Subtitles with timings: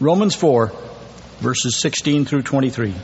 [0.00, 0.72] Romans 4,
[1.40, 2.94] verses 16 through 23.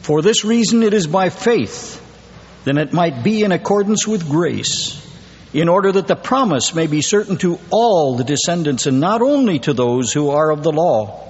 [0.00, 2.00] For this reason it is by faith,
[2.64, 4.96] that it might be in accordance with grace,
[5.52, 9.58] in order that the promise may be certain to all the descendants, and not only
[9.58, 11.28] to those who are of the law,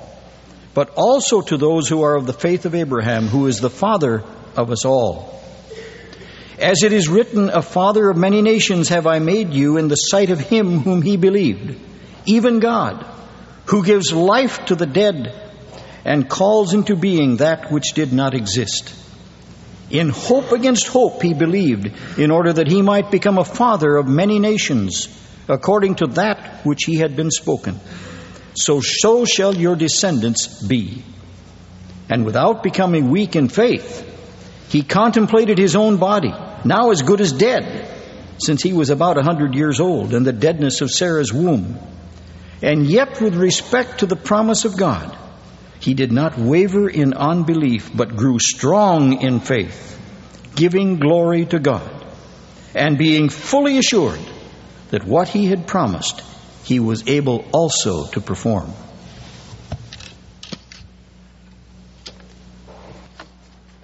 [0.72, 4.22] but also to those who are of the faith of Abraham, who is the father
[4.56, 5.42] of us all.
[6.56, 9.96] As it is written, A father of many nations have I made you in the
[9.96, 11.80] sight of him whom he believed,
[12.26, 13.04] even God,
[13.70, 15.32] who gives life to the dead
[16.04, 18.94] and calls into being that which did not exist.
[19.90, 24.08] In hope against hope he believed, in order that he might become a father of
[24.08, 25.08] many nations,
[25.48, 27.78] according to that which he had been spoken.
[28.54, 31.04] So, so shall your descendants be.
[32.08, 34.06] And without becoming weak in faith,
[34.68, 36.34] he contemplated his own body,
[36.64, 37.88] now as good as dead,
[38.38, 41.78] since he was about a hundred years old, and the deadness of Sarah's womb.
[42.62, 45.16] And yet, with respect to the promise of God,
[45.80, 49.98] he did not waver in unbelief, but grew strong in faith,
[50.56, 52.04] giving glory to God,
[52.74, 54.20] and being fully assured
[54.90, 56.22] that what he had promised,
[56.64, 58.70] he was able also to perform.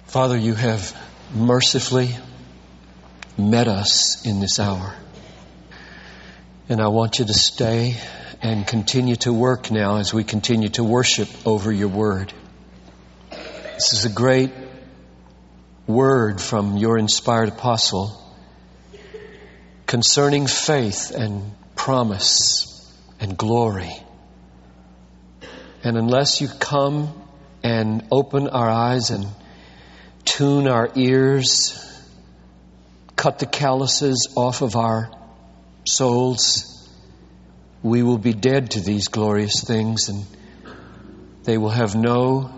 [0.05, 0.95] Father, you have
[1.33, 2.15] mercifully
[3.37, 4.95] met us in this hour.
[6.69, 7.97] And I want you to stay
[8.41, 12.33] and continue to work now as we continue to worship over your word.
[13.31, 14.51] This is a great
[15.85, 18.23] word from your inspired apostle
[19.85, 23.91] concerning faith and promise and glory.
[25.83, 27.13] And unless you come
[27.63, 29.27] and open our eyes and
[30.25, 31.83] tune our ears,
[33.15, 35.09] cut the calluses off of our
[35.85, 36.76] souls,
[37.83, 40.25] we will be dead to these glorious things and
[41.43, 42.51] they will have no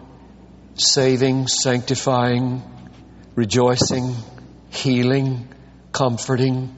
[0.76, 2.64] saving, sanctifying,
[3.36, 4.16] rejoicing,
[4.70, 5.48] healing,
[5.92, 6.76] comforting,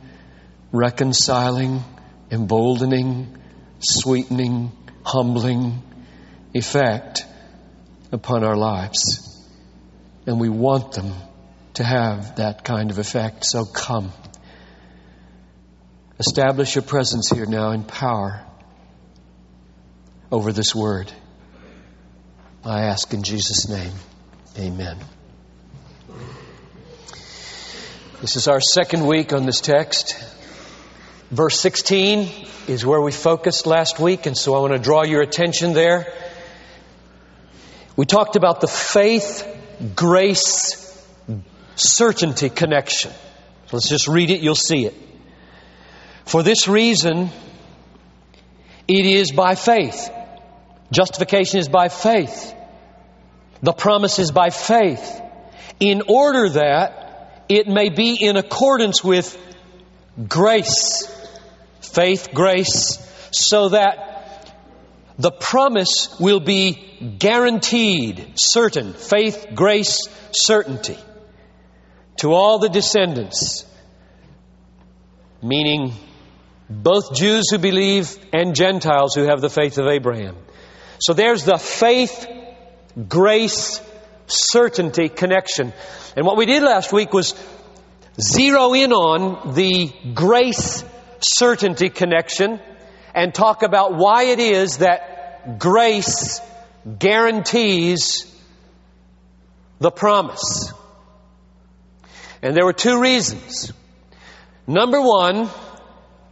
[0.71, 1.83] reconciling,
[2.31, 3.37] emboldening,
[3.79, 4.71] sweetening,
[5.03, 5.81] humbling
[6.53, 7.25] effect
[8.11, 9.27] upon our lives.
[10.25, 11.13] And we want them
[11.75, 13.45] to have that kind of effect.
[13.45, 14.11] So come.
[16.21, 18.45] Establish your presence here now in power
[20.31, 21.11] over this word.
[22.63, 23.93] I ask in Jesus' name.
[24.55, 24.99] Amen.
[28.21, 30.13] This is our second week on this text.
[31.31, 32.29] Verse 16
[32.67, 36.13] is where we focused last week, and so I want to draw your attention there.
[37.95, 39.43] We talked about the faith,
[39.95, 41.03] grace,
[41.75, 43.09] certainty connection.
[43.09, 44.93] So let's just read it, you'll see it.
[46.25, 47.29] For this reason,
[48.87, 50.09] it is by faith.
[50.91, 52.53] Justification is by faith.
[53.61, 55.21] The promise is by faith.
[55.79, 59.37] In order that it may be in accordance with
[60.27, 61.07] grace.
[61.79, 62.97] Faith, grace,
[63.31, 64.11] so that
[65.17, 68.93] the promise will be guaranteed, certain.
[68.93, 70.97] Faith, grace, certainty.
[72.17, 73.65] To all the descendants,
[75.41, 75.93] meaning
[76.71, 80.37] both Jews who believe and Gentiles who have the faith of Abraham.
[80.99, 82.27] So there's the faith,
[83.07, 83.81] grace,
[84.27, 85.73] certainty connection.
[86.15, 87.35] And what we did last week was
[88.19, 90.83] zero in on the grace
[91.19, 92.59] certainty connection
[93.13, 96.39] and talk about why it is that grace
[96.97, 98.25] guarantees
[99.79, 100.71] the promise.
[102.41, 103.73] And there were two reasons.
[104.65, 105.49] Number one,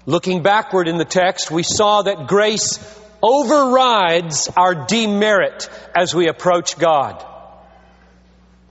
[0.10, 2.80] Looking backward in the text, we saw that grace
[3.22, 7.24] overrides our demerit as we approach God.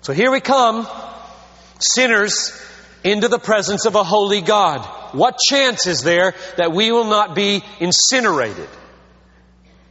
[0.00, 0.88] So here we come,
[1.78, 2.60] sinners,
[3.04, 4.80] into the presence of a holy God.
[5.14, 8.68] What chance is there that we will not be incinerated?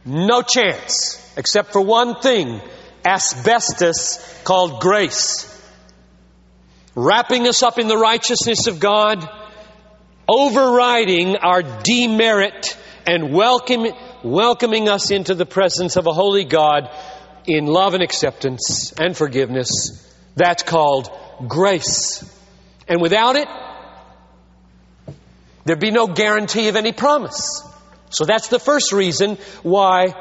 [0.04, 2.60] No chance, except for one thing
[3.06, 5.46] asbestos called grace.
[6.94, 9.26] Wrapping us up in the righteousness of God
[10.28, 12.76] overriding our demerit
[13.06, 13.86] and welcome,
[14.22, 16.90] welcoming us into the presence of a holy God
[17.46, 20.04] in love and acceptance and forgiveness.
[20.36, 21.10] That's called
[21.48, 22.22] grace.
[22.86, 23.48] And without it,
[25.64, 27.62] there'd be no guarantee of any promise.
[28.10, 30.14] So that's the first reason why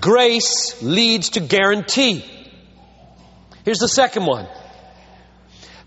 [0.00, 2.24] grace leads to guarantee.
[3.64, 4.48] Here's the second one.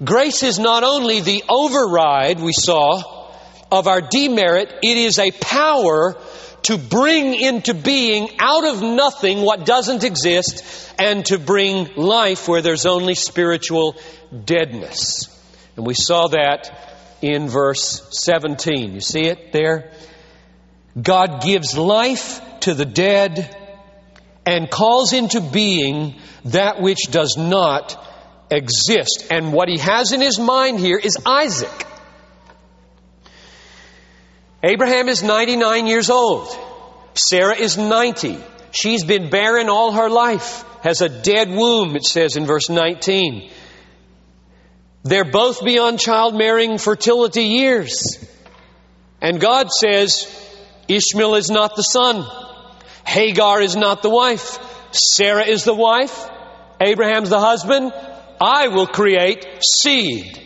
[0.03, 3.22] Grace is not only the override we saw
[3.73, 6.15] of our demerit, it is a power
[6.61, 12.61] to bring into being out of nothing what doesn't exist and to bring life where
[12.61, 13.95] there's only spiritual
[14.45, 15.27] deadness.
[15.75, 18.93] And we saw that in verse 17.
[18.93, 19.91] You see it there?
[21.01, 23.57] God gives life to the dead
[24.45, 26.15] and calls into being
[26.45, 27.97] that which does not
[28.51, 29.27] exist.
[29.31, 31.87] And what he has in his mind here is Isaac.
[34.63, 36.47] Abraham is 99 years old.
[37.15, 38.37] Sarah is 90.
[38.71, 43.51] She's been barren all her life, has a dead womb, it says in verse 19.
[45.03, 48.25] They're both beyond childbearing fertility years.
[49.21, 50.27] And God says,
[50.87, 52.25] Ishmael is not the son.
[53.05, 54.59] Hagar is not the wife.
[54.91, 56.29] Sarah is the wife.
[56.79, 57.91] Abraham's the husband.
[58.39, 60.39] I will create seed.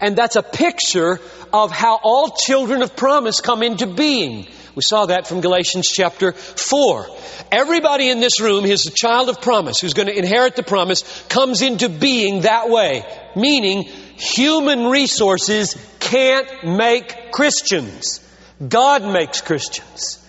[0.00, 1.20] And that's a picture
[1.52, 4.46] of how all children of promise come into being.
[4.74, 7.06] We saw that from Galatians chapter 4.
[7.50, 11.02] Everybody in this room is a child of promise, who's going to inherit the promise,
[11.28, 13.04] comes into being that way.
[13.34, 18.20] Meaning, human resources can't make Christians.
[18.66, 20.24] God makes Christians.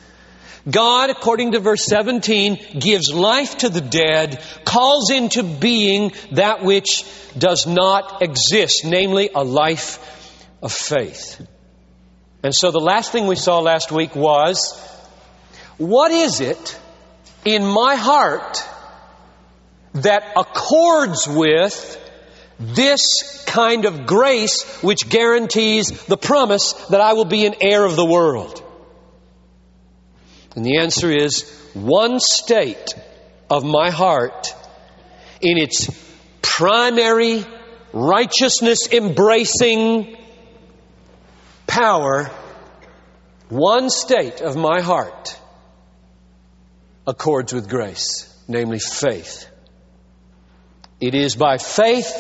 [0.70, 7.06] God, according to verse 17, gives life to the dead, calls into being that which
[7.38, 10.00] does not exist, namely a life
[10.62, 11.46] of faith.
[12.44, 14.78] And so the last thing we saw last week was
[15.78, 16.80] what is it
[17.46, 18.64] in my heart
[19.94, 21.98] that accords with
[22.60, 27.96] this kind of grace which guarantees the promise that I will be an heir of
[27.96, 28.64] the world?
[30.60, 32.94] And the answer is one state
[33.50, 34.54] of my heart
[35.40, 35.90] in its
[36.42, 37.46] primary
[37.94, 40.18] righteousness embracing
[41.66, 42.30] power,
[43.48, 45.40] one state of my heart
[47.08, 49.50] accords with grace, namely faith.
[51.00, 52.12] It is by faith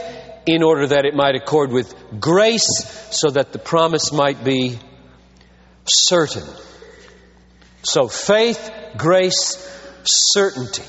[0.46, 2.70] in order that it might accord with grace
[3.12, 4.80] so that the promise might be
[5.84, 6.48] certain.
[7.84, 9.58] So faith, grace,
[10.04, 10.84] certainty.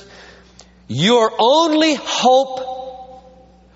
[0.89, 3.23] Your only hope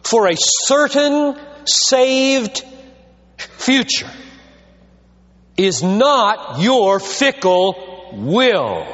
[0.03, 2.65] for a certain saved
[3.37, 4.11] future
[5.57, 8.87] is not your fickle will,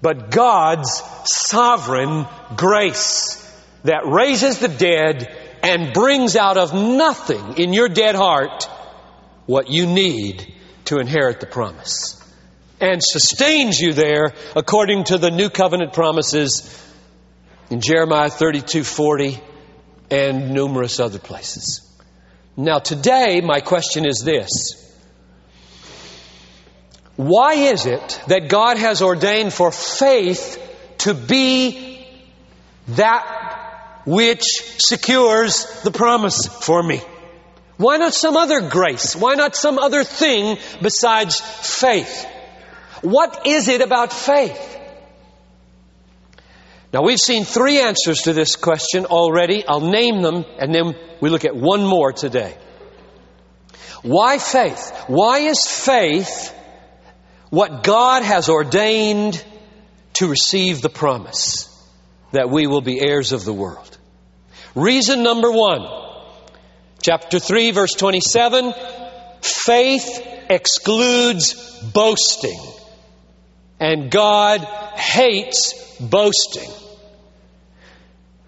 [0.00, 2.26] but God's sovereign
[2.56, 3.36] grace
[3.84, 8.64] that raises the dead and brings out of nothing in your dead heart
[9.44, 10.54] what you need
[10.86, 12.19] to inherit the promise
[12.80, 16.76] and sustains you there according to the new covenant promises
[17.68, 19.40] in Jeremiah 32 40
[20.10, 21.86] and numerous other places.
[22.56, 24.50] Now, today, my question is this
[27.16, 30.58] Why is it that God has ordained for faith
[30.98, 32.06] to be
[32.88, 34.42] that which
[34.78, 37.00] secures the promise for me?
[37.76, 39.16] Why not some other grace?
[39.16, 42.26] Why not some other thing besides faith?
[43.02, 44.78] What is it about faith?
[46.92, 49.64] Now, we've seen three answers to this question already.
[49.66, 52.56] I'll name them and then we look at one more today.
[54.02, 54.92] Why faith?
[55.06, 56.54] Why is faith
[57.50, 59.44] what God has ordained
[60.14, 61.66] to receive the promise
[62.32, 63.98] that we will be heirs of the world?
[64.74, 65.86] Reason number one,
[67.02, 68.72] chapter 3, verse 27
[69.42, 71.54] faith excludes
[71.92, 72.58] boasting
[73.80, 76.70] and God hates boasting.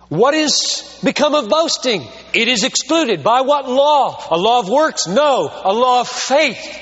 [0.09, 2.07] What is become of boasting?
[2.35, 3.25] It is excluded.
[3.25, 4.23] By what law?
[4.31, 5.07] A law of works?
[5.07, 5.51] No.
[5.65, 6.79] A law of faith.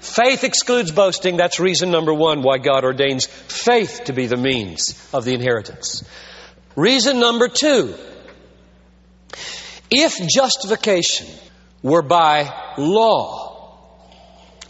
[0.00, 1.36] Faith excludes boasting.
[1.36, 6.04] That's reason number one why God ordains faith to be the means of the inheritance.
[6.74, 7.94] Reason number two.
[9.90, 11.26] If justification
[11.82, 13.78] were by law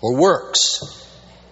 [0.01, 1.06] or works,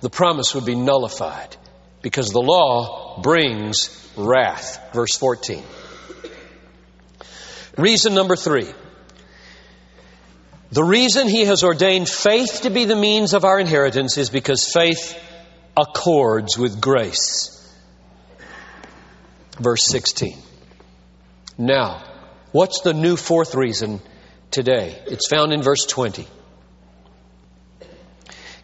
[0.05, 1.57] the promise would be nullified
[2.03, 4.79] because the law brings wrath.
[4.93, 5.65] Verse 14.
[7.79, 8.69] Reason number three.
[10.73, 14.71] The reason he has ordained faith to be the means of our inheritance is because
[14.71, 15.19] faith
[15.75, 17.51] accords with grace.
[19.59, 20.37] Verse 16.
[21.57, 22.05] Now,
[22.53, 24.03] what's the new fourth reason
[24.51, 25.03] today?
[25.07, 26.29] It's found in verse 20.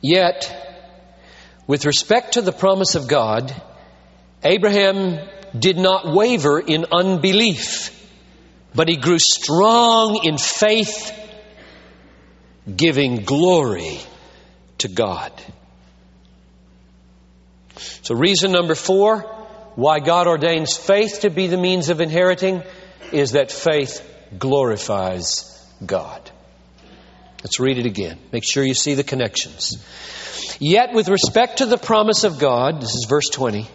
[0.03, 0.67] Yet,
[1.71, 3.55] with respect to the promise of God,
[4.43, 5.21] Abraham
[5.57, 7.97] did not waver in unbelief,
[8.75, 11.17] but he grew strong in faith,
[12.77, 14.01] giving glory
[14.79, 15.31] to God.
[18.03, 19.21] So, reason number four
[19.77, 22.65] why God ordains faith to be the means of inheriting
[23.13, 24.05] is that faith
[24.37, 26.33] glorifies God.
[27.45, 28.19] Let's read it again.
[28.33, 29.77] Make sure you see the connections.
[30.63, 33.67] Yet, with respect to the promise of God, this is verse 20,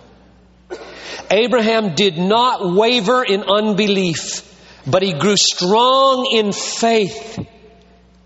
[1.31, 4.43] Abraham did not waver in unbelief,
[4.85, 7.43] but he grew strong in faith,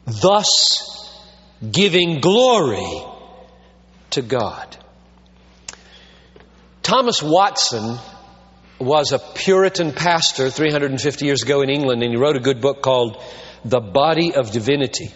[0.05, 1.17] thus
[1.71, 3.01] giving glory
[4.09, 4.77] to God.
[6.83, 7.97] Thomas Watson
[8.77, 12.81] was a Puritan pastor 350 years ago in England, and he wrote a good book
[12.81, 13.23] called
[13.63, 15.11] The Body of Divinity.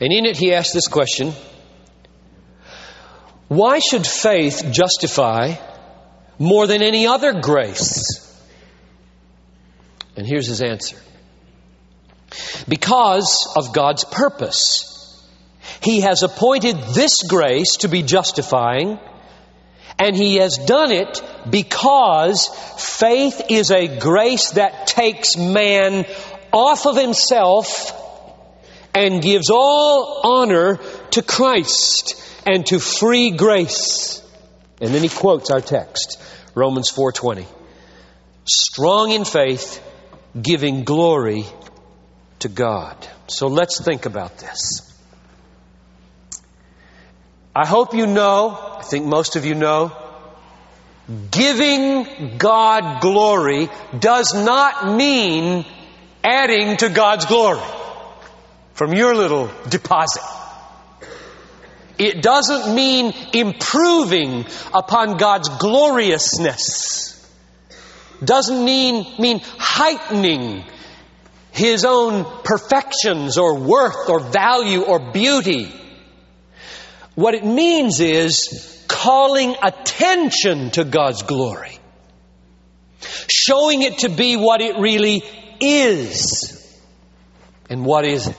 [0.00, 1.32] And in it, he asked this question
[3.48, 5.54] Why should faith justify
[6.38, 8.22] more than any other grace?
[10.16, 10.96] And here's his answer
[12.68, 14.92] Because of God's purpose.
[15.80, 18.98] He has appointed this grace to be justifying,
[19.98, 22.48] and He has done it because
[22.78, 26.06] faith is a grace that takes man
[26.52, 27.92] off of himself
[28.94, 30.78] and gives all honor
[31.10, 34.22] to Christ and to free grace.
[34.80, 36.22] And then he quotes our text,
[36.54, 37.46] Romans 4:20.
[38.44, 39.82] Strong in faith,
[40.40, 41.44] giving glory
[42.38, 42.96] to God.
[43.26, 44.82] So let's think about this.
[47.54, 49.90] I hope you know, I think most of you know,
[51.30, 55.64] giving God glory does not mean
[56.22, 57.60] adding to God's glory
[58.74, 60.22] from your little deposit.
[61.98, 67.12] It doesn't mean improving upon God's gloriousness.
[68.22, 70.64] Doesn't mean, mean heightening
[71.52, 75.72] His own perfections or worth or value or beauty.
[77.14, 81.78] What it means is calling attention to God's glory.
[83.30, 85.22] Showing it to be what it really
[85.60, 86.52] is.
[87.70, 88.36] And what is it?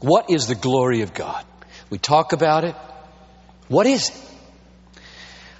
[0.00, 1.44] What is the glory of God?
[1.90, 2.74] We talk about it.
[3.68, 4.30] What is it?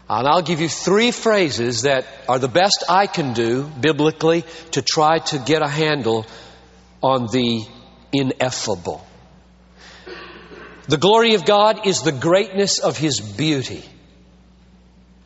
[0.08, 4.82] And I'll give you three phrases that are the best I can do biblically to
[4.82, 6.26] try to get a handle
[7.00, 7.64] on the
[8.12, 9.06] ineffable.
[10.88, 13.84] The glory of God is the greatness of His beauty.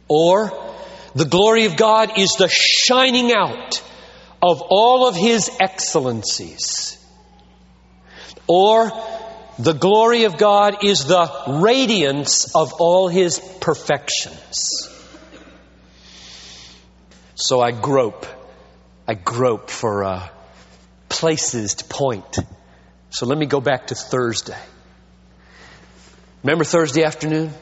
[0.08, 0.52] Or,
[1.14, 3.82] the glory of God is the shining out
[4.42, 6.93] of all of His excellencies.
[8.46, 8.92] Or,
[9.58, 14.90] the glory of God is the radiance of all His perfections.
[17.36, 18.26] So I grope.
[19.06, 20.28] I grope for uh,
[21.08, 22.38] places to point.
[23.10, 24.58] So let me go back to Thursday.
[26.42, 27.52] Remember Thursday afternoon?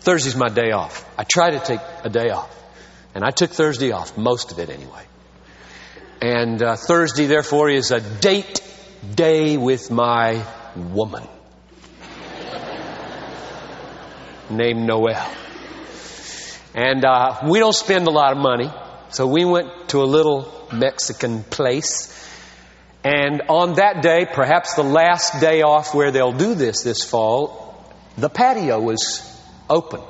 [0.00, 1.08] Thursday's my day off.
[1.18, 2.50] I try to take a day off.
[3.14, 5.02] And I took Thursday off, most of it anyway.
[6.20, 8.60] And uh, Thursday, therefore, is a date
[9.14, 10.44] day with my
[10.76, 11.26] woman
[14.50, 15.30] named Noel.
[16.74, 18.70] And uh, we don't spend a lot of money,
[19.10, 22.10] so we went to a little Mexican place.
[23.04, 27.84] And on that day, perhaps the last day off where they'll do this this fall,
[28.16, 29.22] the patio was
[29.68, 30.00] open.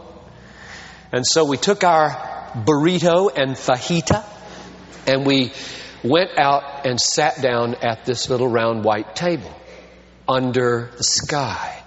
[1.13, 2.11] And so we took our
[2.55, 4.25] burrito and fajita
[5.07, 5.53] and we
[6.05, 9.51] went out and sat down at this little round white table
[10.29, 11.83] under the sky.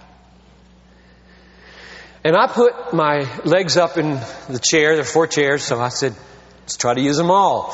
[2.24, 4.20] And I put my legs up in
[4.50, 4.96] the chair.
[4.96, 6.16] There are four chairs, so I said,
[6.62, 7.74] let's try to use them all.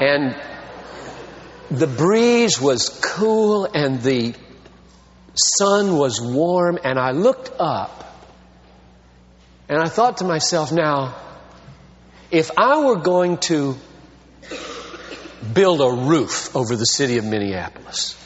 [0.00, 0.36] and
[1.70, 4.34] the breeze was cool and the
[5.34, 8.04] sun was warm, and I looked up
[9.68, 11.16] and I thought to myself, now,
[12.34, 13.76] if I were going to
[15.52, 18.16] build a roof over the city of Minneapolis,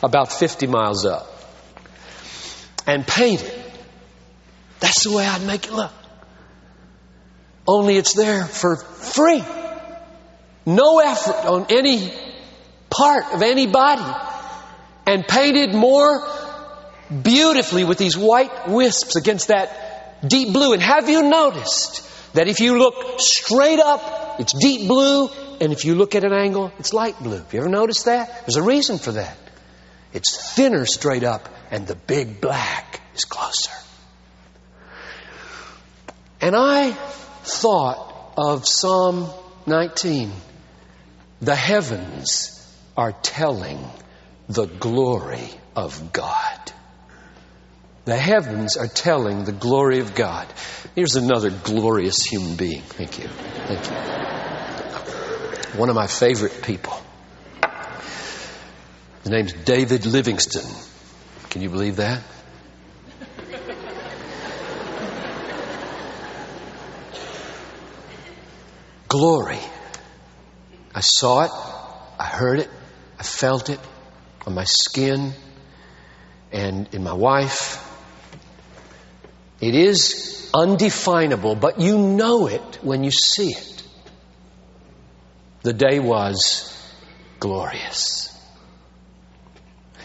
[0.00, 1.26] about 50 miles up,
[2.86, 3.58] and paint it,
[4.78, 5.92] that's the way I'd make it look.
[7.66, 9.42] Only it's there for free.
[10.64, 12.12] No effort on any
[12.90, 14.04] part of anybody.
[15.04, 16.24] And painted more
[17.22, 20.74] beautifully with these white wisps against that deep blue.
[20.74, 25.28] And have you noticed that if you look straight up, it's deep blue,
[25.60, 27.38] and if you look at an angle, it's light blue.
[27.38, 28.46] Have you ever noticed that?
[28.46, 29.36] There's a reason for that.
[30.12, 33.72] It's thinner straight up, and the big black is closer.
[36.40, 39.30] And I thought of Psalm
[39.66, 40.32] 19.
[41.40, 42.58] The heavens
[42.96, 43.78] are telling
[44.48, 46.72] the glory of God.
[48.04, 50.52] The heavens are telling the glory of God.
[50.96, 52.82] Here's another glorious human being.
[52.82, 53.28] Thank you.
[53.28, 55.78] Thank you.
[55.78, 57.00] One of my favorite people.
[59.22, 60.74] His name's David Livingstone.
[61.50, 62.22] Can you believe that?
[69.06, 69.60] Glory.
[70.94, 71.50] I saw it,
[72.18, 72.68] I heard it,
[73.18, 73.78] I felt it
[74.46, 75.32] on my skin
[76.50, 77.91] and in my wife.
[79.62, 83.82] It is undefinable, but you know it when you see it.
[85.62, 86.68] The day was
[87.38, 88.28] glorious.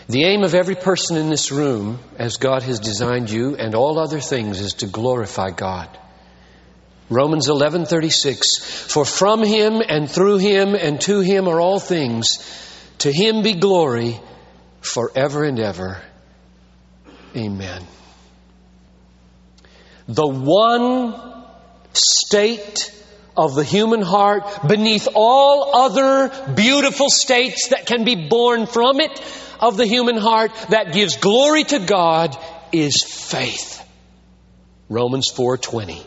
[0.07, 3.97] The aim of every person in this room, as God has designed you and all
[3.97, 5.89] other things, is to glorify God.
[7.09, 12.37] Romans 11:36 For from him and through him and to him are all things
[12.99, 14.19] to him be glory
[14.81, 16.01] forever and ever
[17.35, 17.83] amen
[20.07, 21.15] The one
[21.93, 22.93] state
[23.35, 29.21] of the human heart beneath all other beautiful states that can be born from it
[29.59, 32.37] of the human heart that gives glory to God
[32.71, 33.83] is faith
[34.89, 36.03] Romans 4:20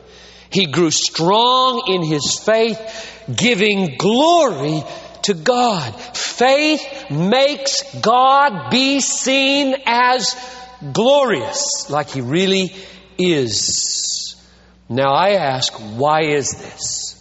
[0.51, 2.81] he grew strong in his faith,
[3.33, 4.83] giving glory
[5.23, 5.95] to God.
[5.95, 10.35] Faith makes God be seen as
[10.93, 12.75] glorious, like he really
[13.27, 14.37] is.
[14.89, 17.17] Now I ask, why is this?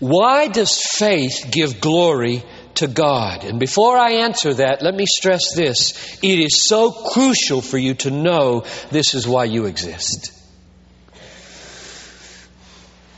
[0.00, 2.42] Why does faith give glory
[2.74, 3.44] to God?
[3.44, 6.18] And before I answer that, let me stress this.
[6.22, 10.32] It is so crucial for you to know this is why you exist.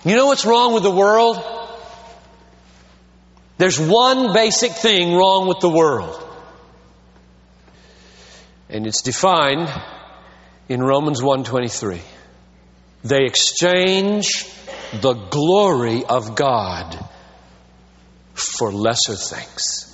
[0.05, 1.43] You know what's wrong with the world?
[3.59, 6.23] There's one basic thing wrong with the world.
[8.69, 9.69] And it's defined
[10.69, 12.01] in Romans 1:23.
[13.05, 14.47] They exchange
[15.01, 16.99] the glory of God
[18.35, 19.93] for lesser things.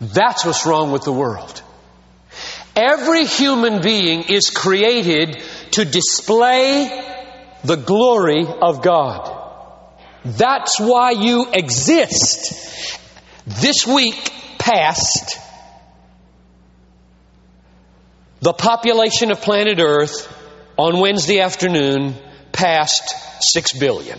[0.00, 1.62] That's what's wrong with the world.
[2.76, 7.04] Every human being is created to display
[7.64, 9.36] the glory of God.
[10.24, 12.98] That's why you exist.
[13.46, 15.38] This week past,
[18.40, 20.36] the population of planet Earth
[20.76, 22.14] on Wednesday afternoon
[22.52, 24.18] passed 6 billion.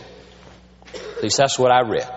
[0.94, 2.10] At least that's what I read.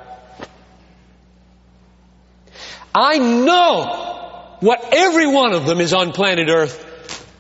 [2.94, 6.74] I know what every one of them is on planet Earth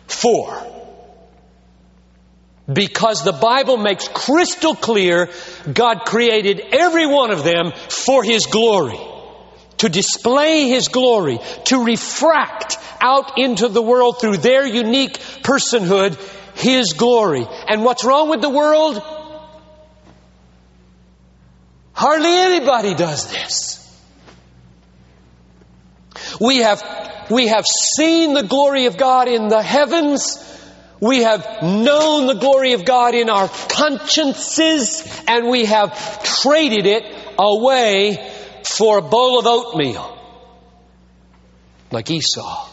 [0.06, 0.62] for.
[2.70, 5.28] Because the Bible makes crystal clear
[5.70, 8.98] God created every one of them for His glory.
[9.78, 16.18] To display His glory, to refract out into the world through their unique personhood
[16.56, 17.46] His glory.
[17.68, 19.02] And what's wrong with the world?
[21.92, 23.80] Hardly anybody does this.
[26.40, 26.82] We have,
[27.30, 30.52] we have seen the glory of God in the heavens
[31.04, 37.04] we have known the glory of God in our consciences and we have traded it
[37.38, 38.33] away
[38.68, 40.18] for a bowl of oatmeal.
[41.90, 42.68] Like Esau.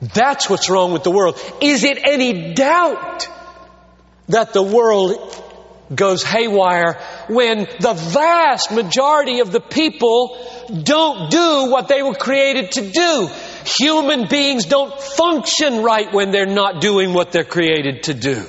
[0.00, 1.40] That's what's wrong with the world.
[1.60, 3.28] Is it any doubt
[4.28, 5.42] that the world
[5.94, 10.36] goes haywire when the vast majority of the people
[10.82, 13.30] don't do what they were created to do?
[13.64, 18.44] Human beings don't function right when they're not doing what they're created to do.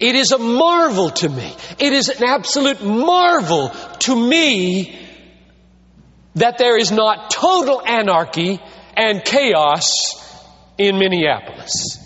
[0.00, 1.54] It is a marvel to me.
[1.78, 3.68] It is an absolute marvel
[4.00, 4.98] to me
[6.36, 8.60] that there is not total anarchy
[8.96, 10.16] and chaos
[10.78, 11.98] in Minneapolis.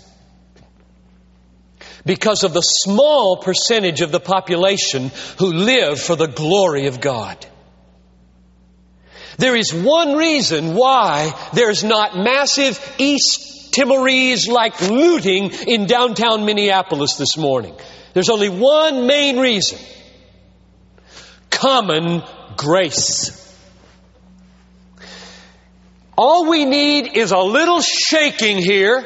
[2.05, 7.43] Because of the small percentage of the population who live for the glory of God.
[9.37, 17.15] There is one reason why there's not massive East Timorese like looting in downtown Minneapolis
[17.15, 17.75] this morning.
[18.13, 19.77] There's only one main reason.
[21.49, 22.23] Common
[22.55, 23.41] grace.
[26.17, 29.05] All we need is a little shaking here.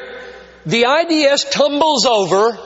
[0.64, 2.56] The IDS tumbles over.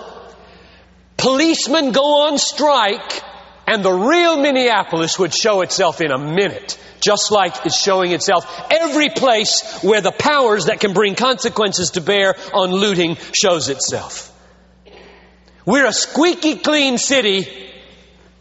[1.16, 3.22] Policemen go on strike
[3.66, 8.46] and the real Minneapolis would show itself in a minute just like it's showing itself
[8.70, 14.30] every place where the powers that can bring consequences to bear on looting shows itself.
[15.66, 17.46] We're a squeaky clean city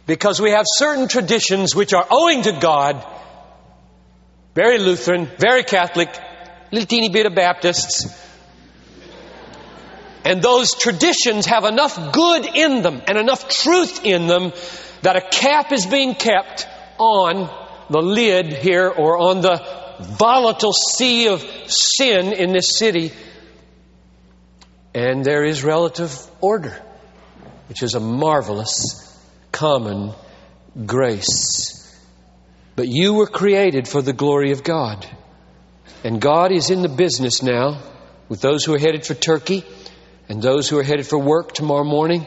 [0.06, 3.06] because we have certain traditions which are owing to God,
[4.56, 6.10] very Lutheran, very Catholic,
[6.72, 8.22] little teeny bit of Baptists.
[10.26, 14.54] And those traditions have enough good in them and enough truth in them
[15.02, 16.66] that a cap is being kept
[16.98, 17.63] on
[17.94, 19.64] the lid here or on the
[20.18, 23.14] volatile sea of sin in this city.
[24.96, 26.76] And there is relative order,
[27.70, 29.16] which is a marvelous
[29.52, 30.14] common
[30.86, 31.80] grace.
[32.76, 35.08] But you were created for the glory of God.
[36.04, 37.80] And God is in the business now
[38.28, 39.64] with those who are headed for Turkey
[40.28, 42.26] and those who are headed for work tomorrow morning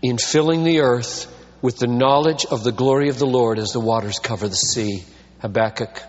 [0.00, 1.26] in filling the earth
[1.62, 5.04] with the knowledge of the glory of the Lord as the waters cover the sea.
[5.40, 6.02] Habakkuk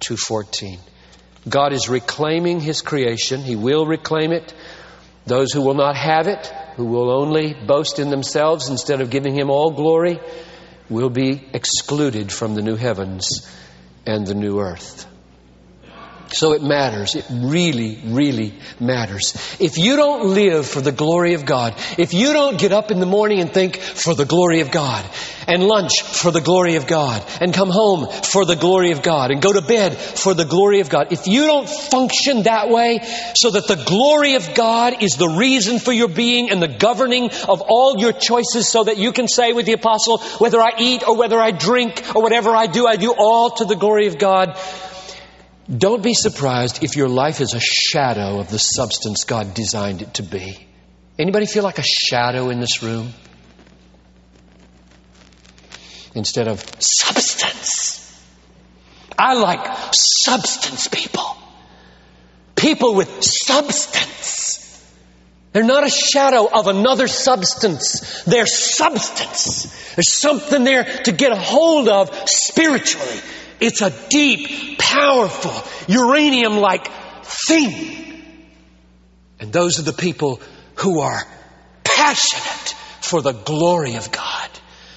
[0.00, 0.78] 2:14.
[1.48, 3.40] God is reclaiming his creation.
[3.40, 4.52] He will reclaim it.
[5.26, 9.34] Those who will not have it, who will only boast in themselves instead of giving
[9.34, 10.20] him all glory,
[10.88, 13.46] will be excluded from the new heavens
[14.06, 15.06] and the new earth.
[16.30, 17.14] So it matters.
[17.14, 19.34] It really, really matters.
[19.58, 23.00] If you don't live for the glory of God, if you don't get up in
[23.00, 25.04] the morning and think for the glory of God,
[25.48, 29.30] and lunch for the glory of God, and come home for the glory of God,
[29.30, 33.00] and go to bed for the glory of God, if you don't function that way
[33.34, 37.30] so that the glory of God is the reason for your being and the governing
[37.48, 41.08] of all your choices so that you can say with the apostle, whether I eat
[41.08, 44.18] or whether I drink or whatever I do, I do all to the glory of
[44.18, 44.58] God,
[45.74, 50.14] don't be surprised if your life is a shadow of the substance God designed it
[50.14, 50.66] to be.
[51.18, 53.12] Anybody feel like a shadow in this room?
[56.14, 58.24] Instead of substance.
[59.18, 61.36] I like substance people.
[62.56, 64.64] People with substance.
[65.52, 68.22] They're not a shadow of another substance.
[68.24, 69.94] They're substance.
[69.96, 73.20] There's something there to get a hold of spiritually.
[73.60, 75.52] It's a deep, powerful,
[75.88, 76.88] uranium like
[77.24, 78.22] thing.
[79.40, 80.40] And those are the people
[80.76, 81.22] who are
[81.84, 84.50] passionate for the glory of God.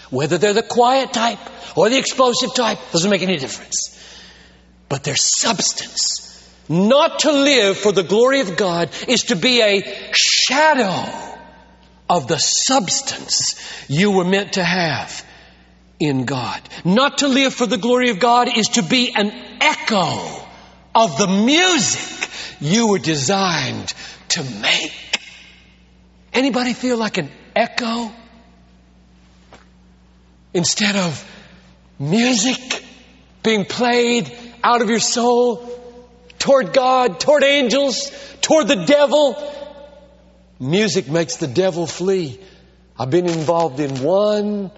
[0.09, 1.39] Whether they're the quiet type
[1.77, 3.97] or the explosive type doesn't make any difference.
[4.89, 10.11] But their substance, not to live for the glory of God, is to be a
[10.13, 11.05] shadow
[12.09, 13.55] of the substance
[13.87, 15.25] you were meant to have
[16.01, 16.61] in God.
[16.83, 20.41] Not to live for the glory of God is to be an echo
[20.95, 23.93] of the music you were designed
[24.29, 25.19] to make.
[26.33, 28.11] Anybody feel like an echo?
[30.53, 31.25] Instead of
[31.99, 32.83] music
[33.43, 34.31] being played
[34.63, 35.67] out of your soul
[36.39, 38.11] toward God, toward angels,
[38.41, 39.35] toward the devil,
[40.59, 42.39] music makes the devil flee.
[42.97, 44.71] I've been involved in one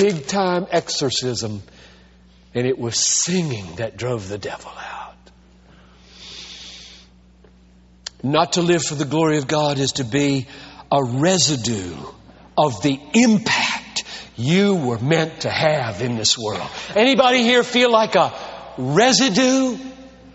[0.00, 1.62] big time exorcism,
[2.54, 5.14] and it was singing that drove the devil out.
[8.22, 10.46] Not to live for the glory of God is to be
[10.90, 11.96] a residue
[12.56, 14.04] of the impact
[14.36, 16.68] you were meant to have in this world.
[16.94, 18.32] Anybody here feel like a
[18.78, 19.76] residue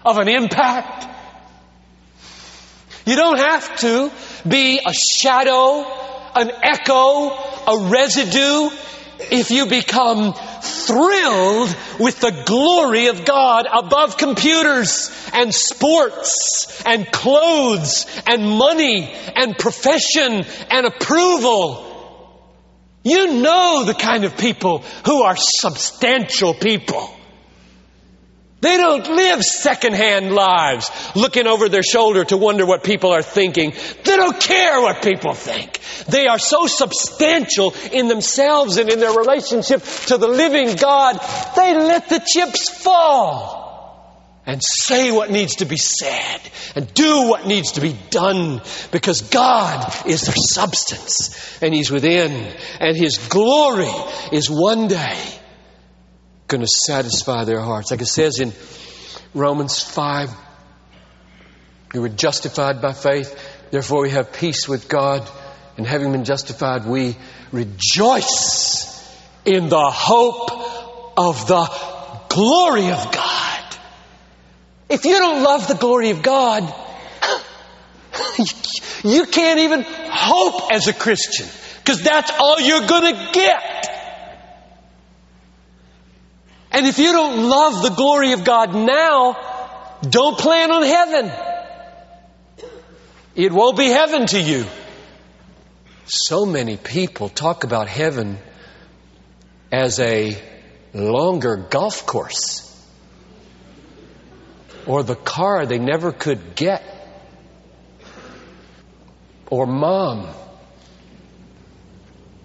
[0.05, 1.07] of an impact?
[3.07, 4.11] You don't have to
[4.47, 5.83] be a shadow,
[6.35, 8.69] an echo, a residue
[9.19, 18.05] if you become thrilled with the glory of God above computers and sports and clothes
[18.27, 21.91] and money and profession and approval.
[23.03, 27.14] You know the kind of people who are substantial people.
[28.61, 33.73] They don't live secondhand lives looking over their shoulder to wonder what people are thinking.
[34.03, 35.79] They don't care what people think.
[36.07, 41.19] They are so substantial in themselves and in their relationship to the living God,
[41.55, 43.65] they let the chips fall
[44.45, 46.39] and say what needs to be said
[46.75, 52.55] and do what needs to be done because God is their substance and He's within
[52.79, 53.93] and His glory
[54.31, 55.17] is one day
[56.47, 57.91] going to satisfy their hearts.
[57.91, 58.53] Like it says in
[59.33, 60.29] Romans 5,
[61.93, 63.37] we were justified by faith,
[63.71, 65.27] therefore we have peace with God,
[65.77, 67.15] and having been justified, we
[67.51, 68.91] rejoice
[69.43, 71.65] in the hope of the
[72.29, 73.75] glory of God.
[74.89, 76.63] If you don't love the glory of God,
[79.03, 81.47] you can't even hope as a Christian,
[81.79, 83.94] because that's all you're going to get.
[86.75, 91.31] And if you don't love the glory of God now, don't plan on heaven.
[93.33, 94.65] It won't be heaven to you.
[96.05, 98.39] So many people talk about heaven
[99.71, 100.37] as a
[100.93, 102.63] longer golf course.
[104.85, 106.83] or the car they never could get,
[109.49, 110.27] or mom.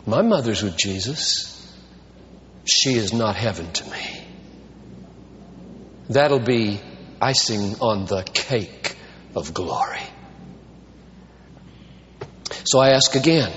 [0.06, 1.59] My mother's with Jesus.
[2.64, 4.24] She is not heaven to me.
[6.08, 6.80] That'll be
[7.20, 8.96] icing on the cake
[9.34, 10.00] of glory.
[12.64, 13.52] So I ask again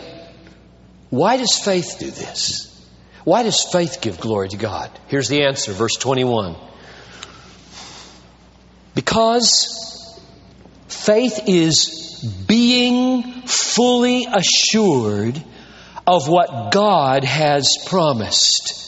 [1.10, 2.70] why does faith do this?
[3.24, 4.90] Why does faith give glory to God?
[5.08, 6.56] Here's the answer, verse 21.
[8.96, 10.20] Because
[10.88, 15.42] faith is being fully assured
[16.06, 18.83] of what God has promised.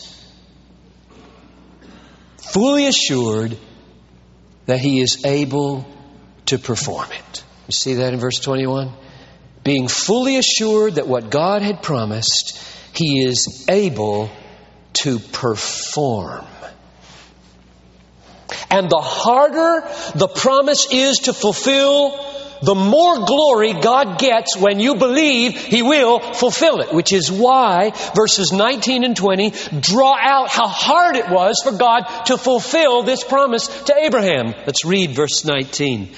[2.56, 3.58] Fully assured
[4.65, 5.86] that He is able
[6.46, 7.44] to perform it.
[7.68, 8.94] You see that in verse 21?
[9.65, 12.58] Being fully assured that what God had promised,
[12.94, 14.32] He is able
[14.94, 16.46] to perform.
[18.72, 19.86] And the harder
[20.18, 22.25] the promise is to fulfill,
[22.62, 26.94] the more glory God gets when you believe He will fulfill it.
[26.94, 32.04] Which is why verses 19 and 20 draw out how hard it was for God
[32.26, 34.54] to fulfill this promise to Abraham.
[34.65, 36.13] Let's read verse 19.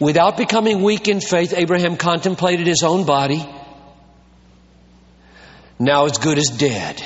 [0.00, 3.48] Without becoming weak in faith, Abraham contemplated his own body,
[5.78, 7.02] now as good as dead,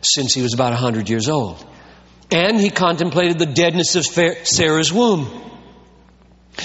[0.00, 1.64] since he was about a hundred years old.
[2.30, 5.42] And he contemplated the deadness of Sarah's womb.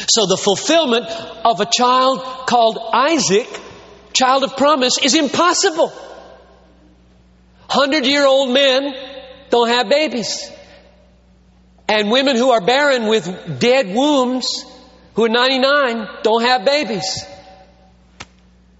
[0.08, 1.06] So the fulfillment
[1.44, 3.48] of a child called Isaac,
[4.14, 5.92] child of promise, is impossible.
[7.70, 8.94] Hundred year old men
[9.50, 10.50] don't have babies.
[11.88, 14.66] And women who are barren with dead wombs,
[15.16, 17.26] who are 99, don't have babies.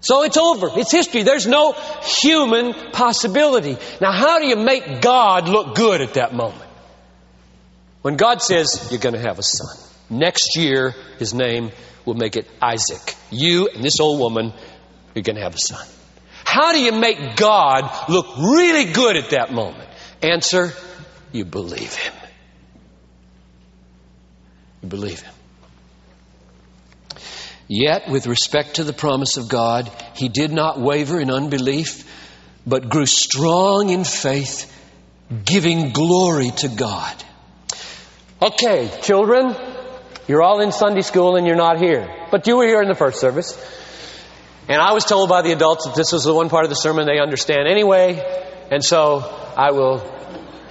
[0.00, 0.70] So it's over.
[0.76, 1.22] It's history.
[1.22, 1.72] There's no
[2.02, 3.76] human possibility.
[4.00, 6.68] Now, how do you make God look good at that moment?
[8.00, 9.91] When God says, You're going to have a son.
[10.12, 11.70] Next year, his name
[12.04, 13.16] will make it Isaac.
[13.30, 14.52] You and this old woman,
[15.14, 15.86] you're going to have a son.
[16.44, 19.88] How do you make God look really good at that moment?
[20.20, 20.74] Answer,
[21.32, 22.12] you believe him.
[24.82, 25.32] You believe him.
[27.66, 32.06] Yet, with respect to the promise of God, he did not waver in unbelief,
[32.66, 34.70] but grew strong in faith,
[35.46, 37.24] giving glory to God.
[38.42, 39.56] Okay, children,
[40.28, 42.08] you're all in Sunday school and you're not here.
[42.30, 43.56] But you were here in the first service.
[44.68, 46.76] And I was told by the adults that this was the one part of the
[46.76, 48.22] sermon they understand anyway.
[48.70, 49.20] And so
[49.56, 50.00] I will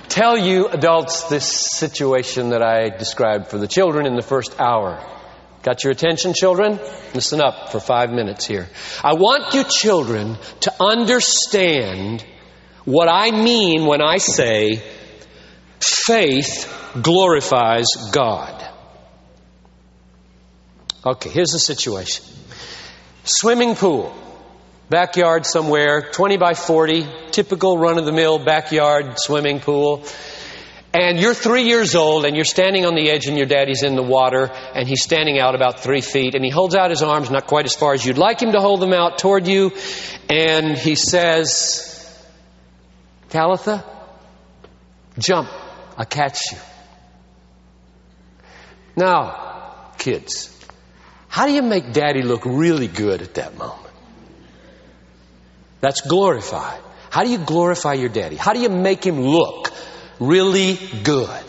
[0.07, 5.05] tell you adults this situation that I described for the children in the first hour.
[5.63, 6.79] Got your attention, children?
[7.13, 8.67] Listen up for five minutes here.
[9.03, 12.25] I want you children to understand
[12.85, 14.81] what I mean when I say
[15.79, 16.67] faith
[16.99, 18.60] glorifies God.
[21.03, 22.23] Okay, here's the situation
[23.23, 24.15] swimming pool,
[24.89, 30.05] backyard somewhere, 20 by 40, typical run of the mill backyard swimming pool.
[30.93, 33.95] And you're three years old and you're standing on the edge and your daddy's in
[33.95, 37.31] the water and he's standing out about three feet and he holds out his arms
[37.31, 39.71] not quite as far as you'd like him to hold them out toward you
[40.29, 42.21] and he says,
[43.29, 43.85] Talitha,
[45.17, 45.49] jump,
[45.97, 46.57] I'll catch you.
[48.97, 50.60] Now, kids,
[51.31, 53.95] how do you make daddy look really good at that moment?
[55.79, 56.77] That's glorified.
[57.09, 58.35] How do you glorify your daddy?
[58.35, 59.71] How do you make him look
[60.19, 61.43] really good?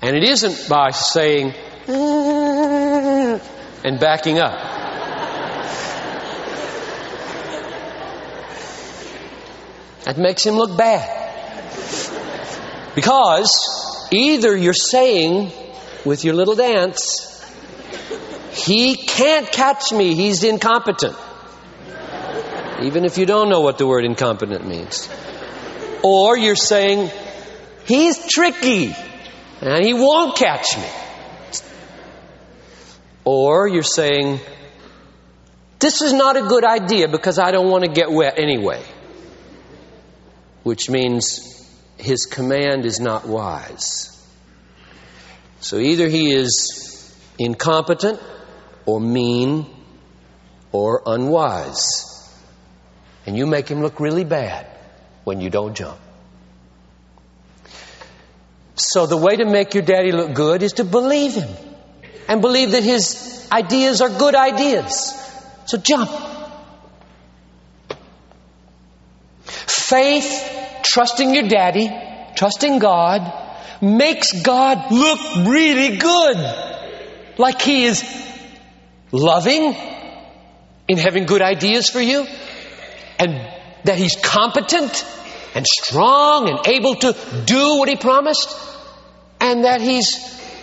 [0.00, 1.52] And it isn't by saying,
[1.88, 3.38] eh,
[3.84, 4.58] and backing up.
[10.04, 11.20] That makes him look bad.
[12.94, 15.52] Because either you're saying
[16.04, 17.30] with your little dance,
[18.52, 21.16] he can't catch me, he's incompetent.
[22.82, 25.08] Even if you don't know what the word incompetent means.
[26.02, 27.10] Or you're saying,
[27.86, 28.94] he's tricky
[29.60, 30.88] and he won't catch me.
[33.24, 34.40] Or you're saying,
[35.78, 38.82] this is not a good idea because I don't want to get wet anyway.
[40.62, 41.50] Which means
[41.96, 44.13] his command is not wise.
[45.64, 48.20] So either he is incompetent
[48.84, 49.64] or mean
[50.72, 52.04] or unwise.
[53.24, 54.66] And you make him look really bad
[55.24, 55.98] when you don't jump.
[58.74, 61.48] So the way to make your daddy look good is to believe him
[62.28, 65.14] and believe that his ideas are good ideas.
[65.64, 66.10] So jump.
[69.46, 71.88] Faith trusting your daddy,
[72.36, 73.44] trusting God,
[73.80, 76.36] makes God look really good.
[77.38, 78.04] Like He is
[79.12, 79.76] loving
[80.88, 82.26] in having good ideas for you
[83.18, 83.32] and
[83.84, 85.04] that He's competent
[85.54, 88.54] and strong and able to do what He promised
[89.40, 90.18] and that He's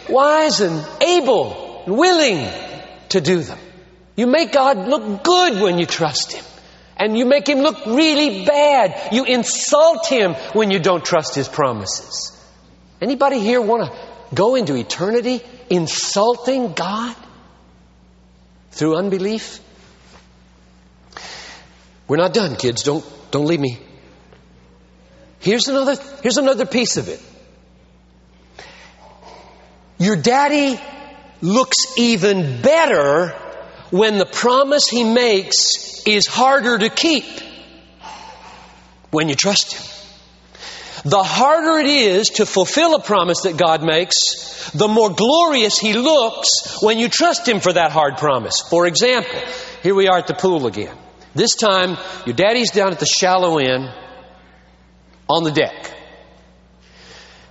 [0.10, 2.48] wise and able and willing
[3.10, 3.58] to do them.
[4.16, 6.44] You make God look good when you trust Him.
[6.98, 9.12] And you make Him look really bad.
[9.12, 12.38] You insult Him when you don't trust His promises.
[13.02, 17.16] Anybody here want to go into eternity insulting God
[18.72, 19.60] through unbelief?
[22.08, 22.84] We're not done, kids.
[22.84, 23.80] Don't, don't leave me.
[25.40, 27.20] Here's another, here's another piece of it.
[29.98, 30.80] Your daddy
[31.42, 33.30] looks even better
[33.90, 37.26] when the promise he makes is harder to keep
[39.10, 39.91] when you trust him.
[41.04, 45.94] The harder it is to fulfill a promise that God makes, the more glorious He
[45.94, 48.62] looks when you trust Him for that hard promise.
[48.62, 49.40] For example,
[49.82, 50.96] here we are at the pool again.
[51.34, 53.92] This time, your daddy's down at the shallow end
[55.28, 55.92] on the deck.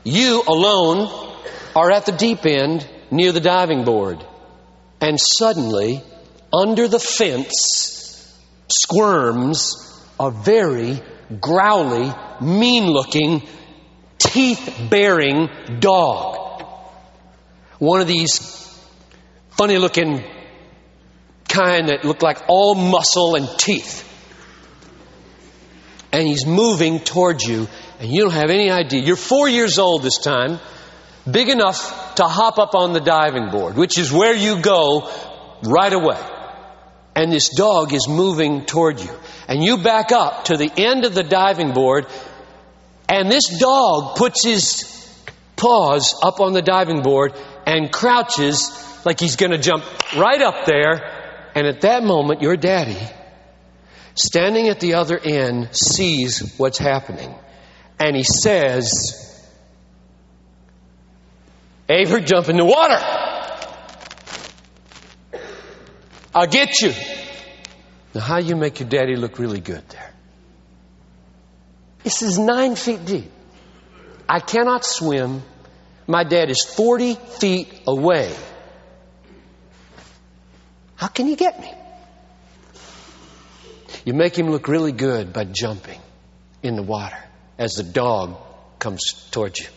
[0.05, 1.09] You alone
[1.75, 4.25] are at the deep end near the diving board.
[5.01, 6.03] And suddenly,
[6.53, 8.37] under the fence,
[8.69, 9.90] squirms
[10.21, 11.01] a very
[11.41, 13.43] growly, mean looking,
[14.19, 15.49] teeth bearing
[15.81, 16.63] dog.
[17.79, 18.39] One of these
[19.57, 20.23] funny looking
[21.49, 24.07] kind that look like all muscle and teeth.
[26.13, 27.67] And he's moving towards you,
[27.99, 29.01] and you don't have any idea.
[29.01, 30.59] You're four years old this time,
[31.31, 35.11] big enough to hop up on the diving board, which is where you go
[35.63, 36.21] right away.
[37.15, 39.11] And this dog is moving toward you.
[39.51, 42.07] And you back up to the end of the diving board,
[43.09, 44.85] and this dog puts his
[45.57, 47.35] paws up on the diving board
[47.67, 48.71] and crouches
[49.05, 49.85] like he's going to jump
[50.17, 51.51] right up there.
[51.57, 52.97] And at that moment, your daddy,
[54.15, 57.35] standing at the other end, sees what's happening.
[57.99, 59.45] And he says,
[61.89, 63.01] Avery, jump in the water.
[66.33, 66.93] I'll get you.
[68.15, 70.13] Now, how you make your daddy look really good there?
[72.03, 73.31] This is nine feet deep.
[74.29, 75.43] I cannot swim.
[76.07, 78.35] My dad is 40 feet away.
[80.97, 81.73] How can you get me?
[84.05, 86.01] You make him look really good by jumping
[86.63, 87.19] in the water
[87.59, 88.37] as the dog
[88.79, 89.69] comes towards you.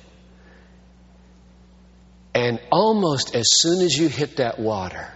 [2.33, 5.11] And almost as soon as you hit that water,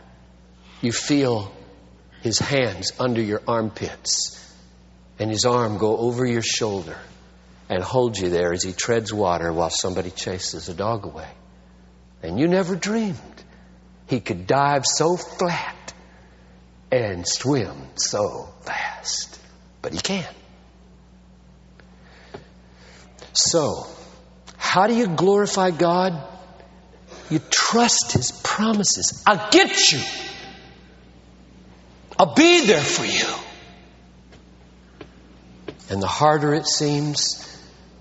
[0.82, 1.52] you feel
[2.28, 4.34] his hands under your armpits
[5.18, 6.98] and his arm go over your shoulder
[7.70, 11.30] and hold you there as he treads water while somebody chases a dog away.
[12.22, 13.44] And you never dreamed
[14.08, 15.94] he could dive so flat
[16.92, 19.40] and swim so fast.
[19.82, 20.34] But he can.
[23.32, 23.88] So,
[24.58, 26.22] how do you glorify God?
[27.30, 29.24] You trust his promises.
[29.26, 30.00] I'll get you.
[32.20, 33.28] I'll be there for you.
[35.90, 37.44] And the harder it seems,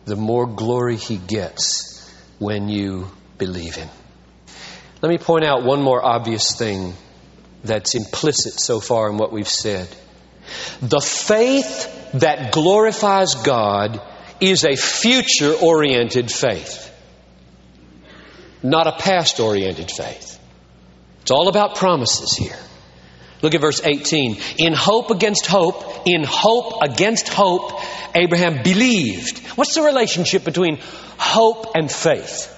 [0.07, 3.89] the more glory he gets when you believe him.
[5.03, 6.95] Let me point out one more obvious thing
[7.63, 9.89] that's implicit so far in what we've said.
[10.81, 14.01] The faith that glorifies God
[14.41, 16.93] is a future oriented faith,
[18.63, 20.41] not a past oriented faith.
[21.23, 22.59] It's all about promises here.
[23.43, 24.39] Look at verse 18.
[24.59, 27.81] In hope against hope, in hope against hope,
[28.15, 29.39] Abraham believed.
[29.57, 30.79] What's the relationship between
[31.19, 32.53] hope and faith?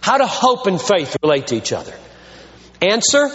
[0.00, 1.94] How do hope and faith relate to each other?
[2.80, 3.28] Answer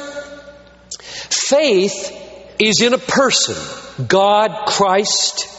[1.04, 3.56] Faith is in a person,
[4.08, 5.49] God, Christ.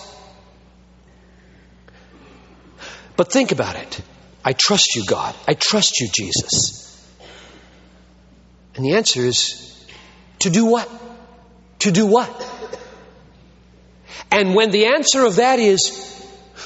[3.17, 4.00] But think about it.
[4.44, 5.35] I trust you, God.
[5.46, 6.83] I trust you, Jesus.
[8.75, 9.73] And the answer is
[10.40, 10.88] to do what?
[11.80, 12.30] To do what?
[14.30, 16.00] And when the answer of that is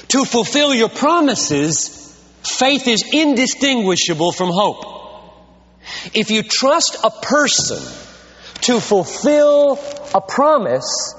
[0.09, 1.89] to fulfill your promises,
[2.43, 4.85] faith is indistinguishable from hope.
[6.13, 7.81] If you trust a person
[8.61, 9.79] to fulfill
[10.13, 11.15] a promise,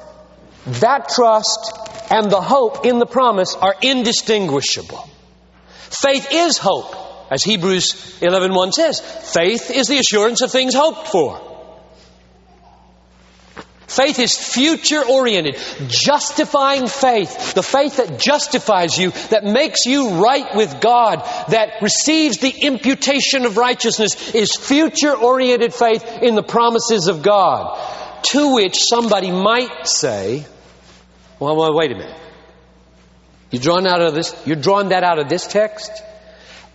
[0.66, 1.72] that trust
[2.10, 5.08] and the hope in the promise are indistinguishable.
[5.72, 6.94] Faith is hope,
[7.30, 9.00] as Hebrews 11.1 says.
[9.00, 11.40] Faith is the assurance of things hoped for.
[13.90, 15.56] Faith is future oriented,
[15.88, 17.54] justifying faith.
[17.54, 23.46] The faith that justifies you, that makes you right with God, that receives the imputation
[23.46, 27.76] of righteousness is future oriented faith in the promises of God.
[28.30, 30.46] To which somebody might say,
[31.40, 32.20] well, well wait a minute.
[33.50, 35.90] You're drawing out of this, you're drawing that out of this text?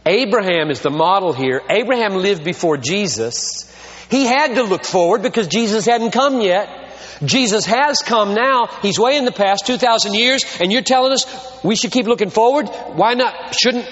[0.06, 1.62] Abraham is the model here.
[1.70, 3.72] Abraham lived before Jesus.
[4.12, 6.85] He had to look forward because Jesus hadn't come yet.
[7.24, 8.68] Jesus has come now.
[8.82, 11.26] He's way in the past, 2,000 years, and you're telling us
[11.64, 12.68] we should keep looking forward?
[12.68, 13.56] Why not?
[13.56, 13.88] Shouldn't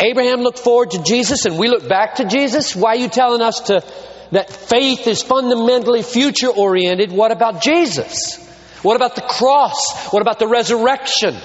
[0.00, 2.74] Abraham look forward to Jesus and we look back to Jesus?
[2.74, 3.84] Why are you telling us to,
[4.32, 7.12] that faith is fundamentally future oriented?
[7.12, 8.44] What about Jesus?
[8.82, 10.08] What about the cross?
[10.10, 11.36] What about the resurrection?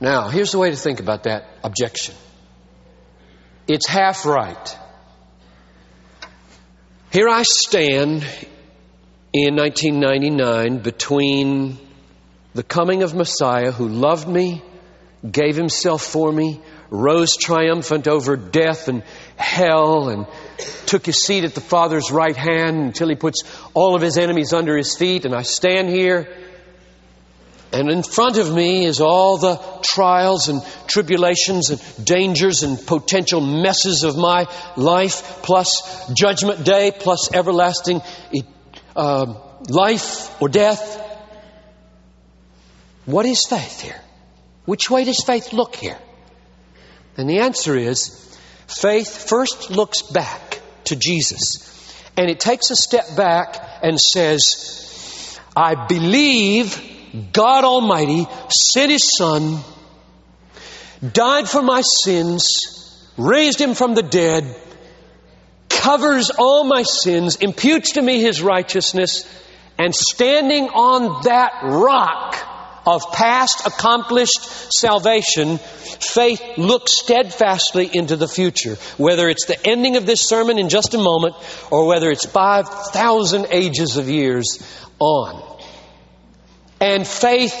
[0.00, 2.14] Now, here's the way to think about that objection.
[3.66, 4.78] It's half right.
[7.10, 8.26] Here I stand
[9.44, 11.78] in 1999 between
[12.54, 14.62] the coming of Messiah who loved me,
[15.30, 16.60] gave himself for me,
[16.90, 19.02] rose triumphant over death and
[19.36, 20.26] hell, and
[20.86, 23.42] took his seat at the Father's right hand until he puts
[23.74, 25.24] all of his enemies under his feet.
[25.24, 26.32] And I stand here,
[27.72, 33.40] and in front of me is all the trials and tribulations and dangers and potential
[33.40, 38.00] messes of my life, plus judgment day, plus everlasting
[38.96, 39.34] uh,
[39.68, 41.02] life or death.
[43.04, 44.00] What is faith here?
[44.64, 45.98] Which way does faith look here?
[47.16, 51.72] And the answer is faith first looks back to Jesus.
[52.16, 59.58] And it takes a step back and says, I believe God Almighty sent His Son,
[61.12, 64.56] died for my sins, raised Him from the dead,
[65.86, 69.24] covers all my sins, imputes to me his righteousness,
[69.78, 72.36] and standing on that rock
[72.84, 78.74] of past accomplished salvation, faith looks steadfastly into the future.
[78.96, 81.36] Whether it's the ending of this sermon in just a moment,
[81.70, 84.58] or whether it's 5,000 ages of years
[84.98, 85.40] on.
[86.80, 87.54] And faith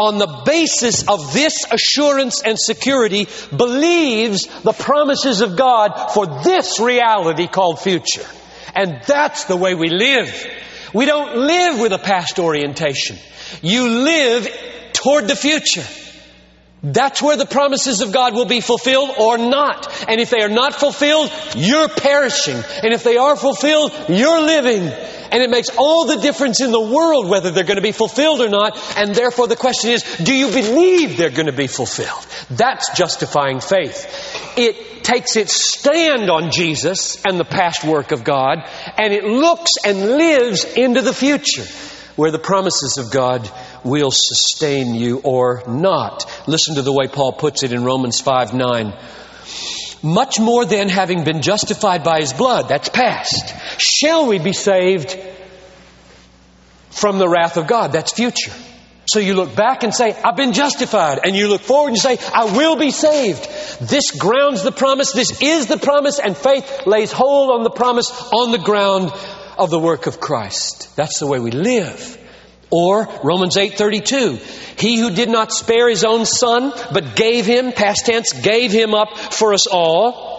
[0.00, 6.80] on the basis of this assurance and security, believes the promises of God for this
[6.80, 8.26] reality called future.
[8.74, 10.46] And that's the way we live.
[10.94, 13.18] We don't live with a past orientation.
[13.60, 14.48] You live
[14.94, 15.84] toward the future.
[16.82, 20.08] That's where the promises of God will be fulfilled or not.
[20.08, 22.56] And if they are not fulfilled, you're perishing.
[22.82, 24.82] And if they are fulfilled, you're living.
[25.32, 28.40] And it makes all the difference in the world whether they're going to be fulfilled
[28.40, 28.78] or not.
[28.96, 32.26] And therefore the question is, do you believe they're going to be fulfilled?
[32.50, 34.06] That's justifying faith.
[34.56, 38.58] It takes its stand on Jesus and the past work of God,
[38.96, 41.64] and it looks and lives into the future
[42.16, 43.50] where the promises of God
[43.84, 46.30] will sustain you or not.
[46.46, 48.92] Listen to the way Paul puts it in Romans 5 9.
[50.02, 55.18] Much more than having been justified by his blood, that's past, shall we be saved
[56.90, 58.52] from the wrath of God, that's future.
[59.06, 61.20] So you look back and say, I've been justified.
[61.24, 63.42] And you look forward and say, I will be saved.
[63.80, 65.12] This grounds the promise.
[65.12, 66.20] This is the promise.
[66.20, 69.10] And faith lays hold on the promise on the ground
[69.60, 70.96] of the work of Christ.
[70.96, 72.16] That's the way we live.
[72.70, 74.38] Or Romans 8:32,
[74.78, 78.94] he who did not spare his own son but gave him past tense gave him
[78.94, 80.30] up for us all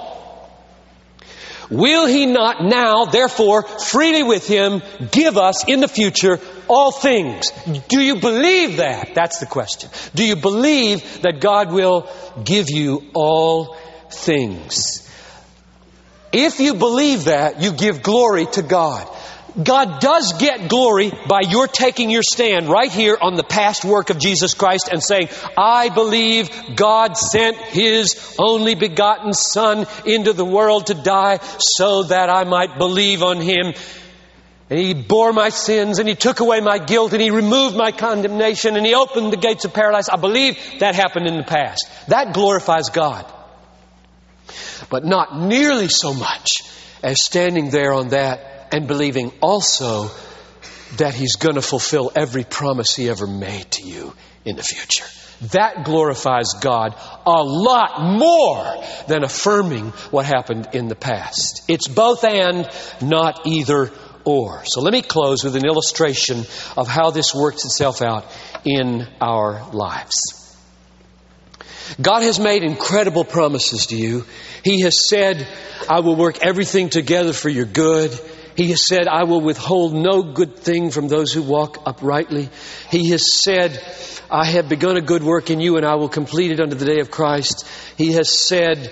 [1.69, 7.49] will he not now therefore freely with him give us in the future all things?
[7.87, 9.15] Do you believe that?
[9.15, 9.89] That's the question.
[10.13, 12.09] Do you believe that God will
[12.43, 13.77] give you all
[14.09, 15.00] things
[16.31, 19.07] if you believe that you give glory to God
[19.61, 24.09] God does get glory by your taking your stand right here on the past work
[24.09, 25.27] of Jesus Christ and saying,
[25.57, 32.29] I believe God sent His only begotten Son into the world to die so that
[32.29, 33.73] I might believe on Him.
[34.69, 37.91] And He bore my sins and He took away my guilt and He removed my
[37.91, 40.07] condemnation and He opened the gates of paradise.
[40.07, 41.89] I believe that happened in the past.
[42.07, 43.29] That glorifies God.
[44.91, 46.61] But not nearly so much
[47.01, 50.11] as standing there on that and believing also
[50.97, 54.13] that He's going to fulfill every promise He ever made to you
[54.45, 55.05] in the future.
[55.53, 56.93] That glorifies God
[57.25, 61.63] a lot more than affirming what happened in the past.
[61.67, 62.69] It's both and,
[63.01, 63.91] not either
[64.23, 64.63] or.
[64.65, 66.45] So let me close with an illustration
[66.77, 68.25] of how this works itself out
[68.65, 70.40] in our lives.
[72.01, 74.25] God has made incredible promises to you.
[74.63, 75.47] He has said,
[75.89, 78.11] I will work everything together for your good
[78.55, 82.49] He has said, I will withhold no good thing from those who walk uprightly.
[82.89, 83.81] He has said,
[84.29, 86.85] I have begun a good work in you and I will complete it unto the
[86.85, 87.65] day of Christ.
[87.97, 88.91] He has said,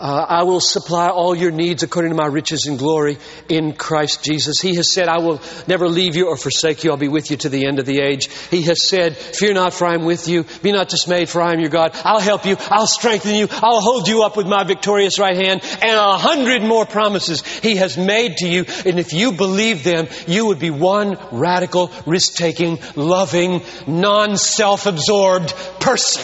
[0.00, 3.18] uh, I will supply all your needs according to my riches and glory
[3.50, 4.58] in Christ Jesus.
[4.58, 6.90] He has said, I will never leave you or forsake you.
[6.90, 8.30] I'll be with you to the end of the age.
[8.50, 10.44] He has said, Fear not, for I am with you.
[10.62, 11.92] Be not dismayed, for I am your God.
[12.02, 12.56] I'll help you.
[12.70, 13.46] I'll strengthen you.
[13.50, 15.60] I'll hold you up with my victorious right hand.
[15.82, 18.64] And a hundred more promises He has made to you.
[18.86, 24.86] And if you believe them, you would be one radical, risk taking, loving, non self
[24.86, 26.22] absorbed person.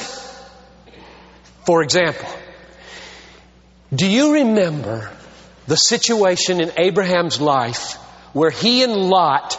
[1.67, 2.27] For example,
[3.95, 5.11] do you remember
[5.67, 7.95] the situation in Abraham's life
[8.33, 9.57] where he and Lot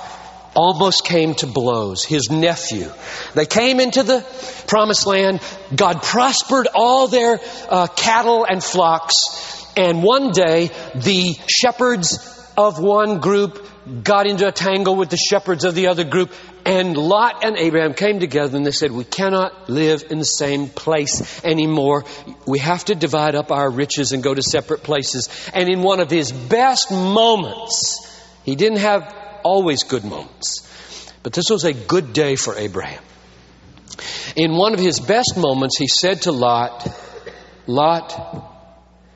[0.54, 2.04] almost came to blows?
[2.04, 2.92] His nephew.
[3.36, 4.26] They came into the
[4.68, 5.42] promised land.
[5.74, 9.14] God prospered all their uh, cattle and flocks.
[9.78, 12.18] And one day, the shepherds
[12.58, 13.66] of one group
[14.04, 16.34] got into a tangle with the shepherds of the other group,
[16.68, 20.68] and Lot and Abraham came together and they said, We cannot live in the same
[20.68, 22.04] place anymore.
[22.46, 25.30] We have to divide up our riches and go to separate places.
[25.54, 30.70] And in one of his best moments, he didn't have always good moments,
[31.24, 33.02] but this was a good day for Abraham.
[34.36, 36.86] In one of his best moments, he said to Lot,
[37.66, 38.44] Lot,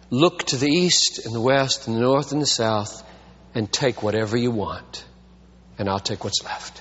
[0.10, 3.04] look to the east and the west and the north and the south
[3.54, 5.04] and take whatever you want,
[5.78, 6.81] and I'll take what's left.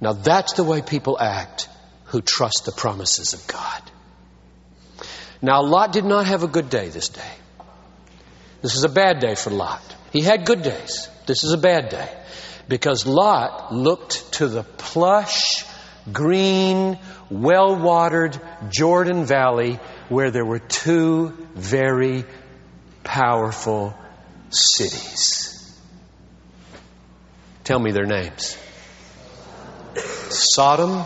[0.00, 1.68] Now that's the way people act
[2.04, 3.82] who trust the promises of God.
[5.42, 7.32] Now Lot did not have a good day this day.
[8.62, 9.82] This is a bad day for Lot.
[10.12, 11.08] He had good days.
[11.26, 12.08] This is a bad day.
[12.68, 15.64] Because Lot looked to the plush,
[16.12, 16.98] green,
[17.30, 18.40] well watered
[18.70, 19.78] Jordan Valley
[20.08, 22.24] where there were two very
[23.04, 23.94] powerful
[24.50, 25.54] cities.
[27.64, 28.56] Tell me their names
[29.96, 31.04] Sodom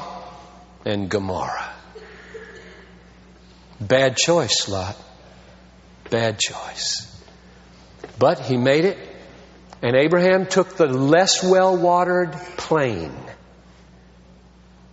[0.85, 1.73] and Gomorrah.
[3.81, 4.97] Bad choice, Lot.
[6.11, 7.09] Bad choice.
[8.19, 8.99] But he made it,
[9.83, 13.13] and Abraham took the less well watered plain.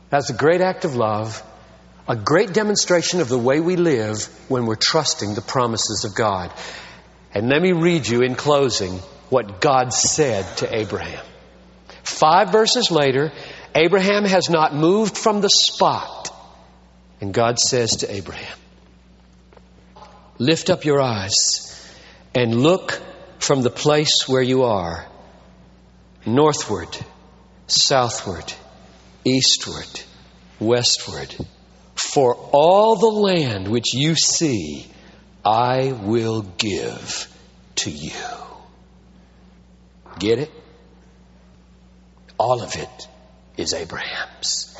[0.09, 1.43] That's a great act of love,
[2.07, 6.51] a great demonstration of the way we live when we're trusting the promises of God.
[7.33, 8.93] And let me read you in closing
[9.29, 11.23] what God said to Abraham.
[12.03, 13.31] Five verses later,
[13.75, 16.33] Abraham has not moved from the spot.
[17.21, 18.57] And God says to Abraham,
[20.37, 21.75] Lift up your eyes
[22.33, 22.99] and look
[23.39, 25.05] from the place where you are
[26.25, 26.97] northward,
[27.67, 28.53] southward,
[29.25, 30.01] eastward,
[30.59, 31.35] westward.
[31.95, 34.87] For all the land which you see,
[35.43, 37.27] I will give
[37.75, 38.13] to you.
[40.17, 40.51] Get it?
[42.37, 43.07] All of it
[43.59, 44.75] is Abraham's.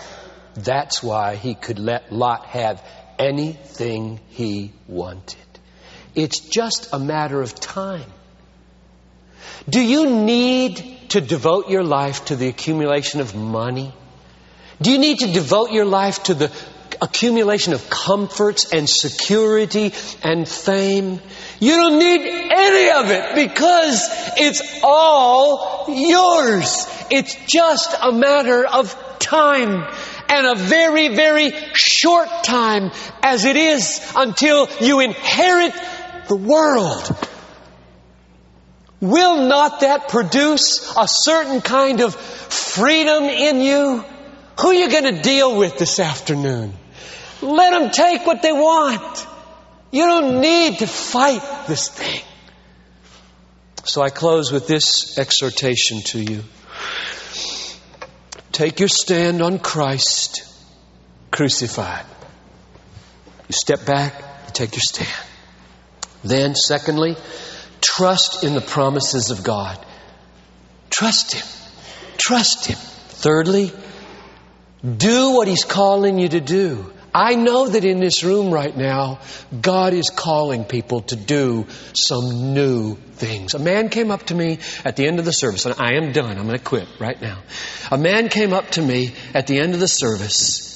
[0.56, 2.84] That's why he could let Lot have
[3.18, 5.38] anything he wanted.
[6.16, 8.12] It's just a matter of time.
[9.70, 13.94] Do you need to devote your life to the accumulation of money?
[14.82, 16.52] Do you need to devote your life to the
[17.02, 19.94] accumulation of comforts and security
[20.24, 21.20] and fame.
[21.60, 26.88] You don't need any of it because it's all yours.
[27.10, 29.88] It's just a matter of time
[30.30, 32.92] and a very, very short time
[33.24, 35.74] as it is until you inherit
[36.28, 37.28] the world.
[39.02, 44.04] Will not that produce a certain kind of freedom in you?
[44.60, 46.74] Who are you going to deal with this afternoon?
[47.42, 49.28] Let them take what they want.
[49.92, 52.22] You don't need to fight this thing.
[53.86, 56.44] So I close with this exhortation to you.
[58.52, 60.46] Take your stand on Christ
[61.32, 62.06] crucified.
[63.48, 64.14] You step back,
[64.48, 65.26] you take your stand.
[66.24, 67.16] Then, secondly,
[67.82, 69.84] trust in the promises of God.
[70.90, 71.48] Trust Him.
[72.18, 72.78] Trust Him.
[72.78, 73.72] Thirdly,
[74.84, 76.92] do what He's calling you to do.
[77.14, 79.20] I know that in this room right now,
[79.60, 83.56] God is calling people to do some new things.
[83.56, 86.12] A man came up to me at the end of the service, and I am
[86.12, 86.38] done.
[86.38, 87.40] I'm going to quit right now.
[87.92, 90.70] A man came up to me at the end of the service.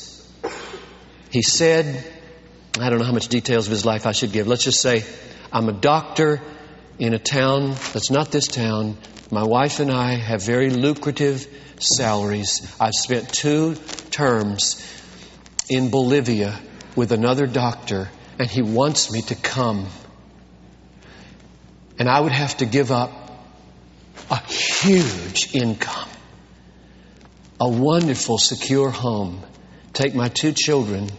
[1.29, 2.03] He said,
[2.79, 4.47] I don't know how much details of his life I should give.
[4.47, 5.03] Let's just say,
[5.51, 6.41] I'm a doctor
[6.97, 8.97] in a town that's not this town.
[9.31, 11.47] My wife and I have very lucrative
[11.79, 12.75] salaries.
[12.79, 13.75] I've spent two
[14.09, 14.84] terms
[15.70, 16.59] in Bolivia
[16.95, 18.09] with another doctor,
[18.39, 19.88] and he wants me to come.
[21.99, 23.11] And I would have to give up
[24.30, 26.09] a huge income,
[27.59, 29.41] a wonderful, secure home,
[29.93, 31.09] take my two children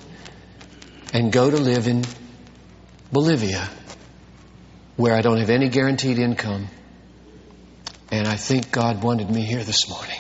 [1.13, 2.05] and go to live in
[3.13, 3.71] Bolivia
[4.97, 6.69] where I don't have any guaranteed income.
[8.11, 10.19] And I think God wanted me here this morning.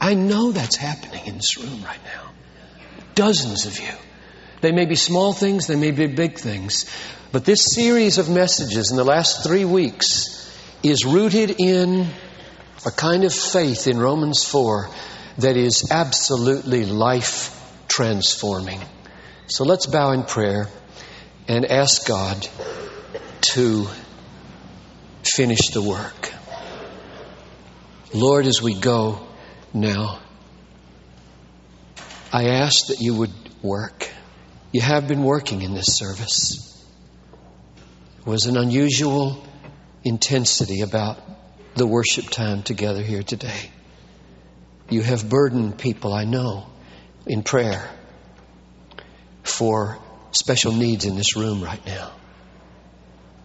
[0.00, 2.30] I know that's happening in this room right now.
[3.20, 3.92] Dozens of you.
[4.62, 6.86] They may be small things, they may be big things.
[7.32, 10.50] But this series of messages in the last three weeks
[10.82, 12.06] is rooted in
[12.86, 14.88] a kind of faith in Romans 4
[15.36, 17.54] that is absolutely life
[17.88, 18.80] transforming.
[19.48, 20.68] So let's bow in prayer
[21.46, 22.48] and ask God
[23.52, 23.86] to
[25.24, 26.32] finish the work.
[28.14, 29.20] Lord, as we go
[29.74, 30.20] now,
[32.32, 34.08] I ask that you would work.
[34.72, 36.84] You have been working in this service.
[38.20, 39.44] It was an unusual
[40.04, 41.18] intensity about
[41.74, 43.70] the worship time together here today.
[44.88, 46.66] You have burdened people, I know,
[47.26, 47.88] in prayer
[49.42, 49.98] for
[50.32, 52.12] special needs in this room right now.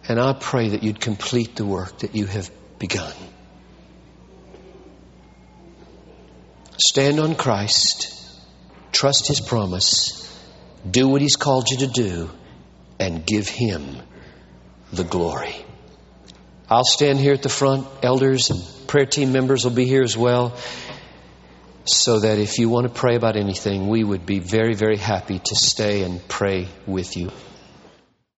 [0.08, 3.14] And I pray that you'd complete the work that you have begun.
[6.78, 8.15] Stand on Christ,
[8.96, 10.22] trust His promise,
[10.90, 12.30] do what He's called you to do,
[12.98, 13.98] and give Him
[14.92, 15.54] the glory.
[16.70, 17.86] I'll stand here at the front.
[18.02, 20.56] Elders and prayer team members will be here as well.
[21.84, 25.38] So that if you want to pray about anything, we would be very, very happy
[25.38, 27.30] to stay and pray with you.